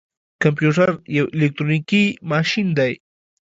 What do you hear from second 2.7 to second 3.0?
دی.